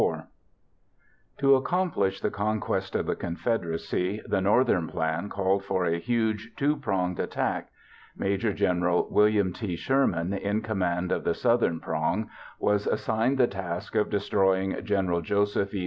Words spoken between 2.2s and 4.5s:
the conquest of the Confederacy, the